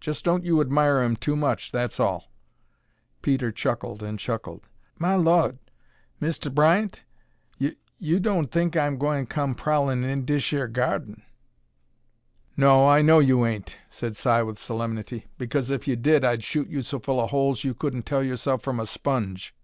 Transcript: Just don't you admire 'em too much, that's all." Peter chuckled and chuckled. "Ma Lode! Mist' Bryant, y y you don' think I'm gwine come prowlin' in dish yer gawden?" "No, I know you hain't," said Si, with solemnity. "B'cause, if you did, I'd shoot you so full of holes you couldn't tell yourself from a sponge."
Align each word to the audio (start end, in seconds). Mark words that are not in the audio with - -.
Just 0.00 0.22
don't 0.22 0.44
you 0.44 0.60
admire 0.60 0.98
'em 0.98 1.16
too 1.16 1.34
much, 1.34 1.72
that's 1.72 1.98
all." 1.98 2.30
Peter 3.22 3.50
chuckled 3.50 4.02
and 4.02 4.18
chuckled. 4.18 4.66
"Ma 4.98 5.16
Lode! 5.16 5.58
Mist' 6.20 6.54
Bryant, 6.54 7.04
y 7.58 7.68
y 7.68 7.76
you 7.96 8.20
don' 8.20 8.48
think 8.48 8.76
I'm 8.76 8.98
gwine 8.98 9.24
come 9.24 9.54
prowlin' 9.54 10.04
in 10.04 10.26
dish 10.26 10.52
yer 10.52 10.66
gawden?" 10.68 11.22
"No, 12.54 12.86
I 12.86 13.00
know 13.00 13.18
you 13.20 13.42
hain't," 13.44 13.78
said 13.88 14.14
Si, 14.14 14.42
with 14.42 14.58
solemnity. 14.58 15.24
"B'cause, 15.38 15.70
if 15.70 15.88
you 15.88 15.96
did, 15.96 16.22
I'd 16.22 16.44
shoot 16.44 16.68
you 16.68 16.82
so 16.82 16.98
full 16.98 17.18
of 17.18 17.30
holes 17.30 17.64
you 17.64 17.72
couldn't 17.72 18.04
tell 18.04 18.22
yourself 18.22 18.60
from 18.62 18.78
a 18.78 18.84
sponge." 18.86 19.54